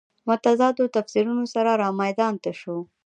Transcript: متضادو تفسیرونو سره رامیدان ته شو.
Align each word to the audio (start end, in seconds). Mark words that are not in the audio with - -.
متضادو 0.27 0.85
تفسیرونو 0.95 1.45
سره 1.53 1.71
رامیدان 1.81 2.33
ته 2.43 2.51
شو. 2.59 2.75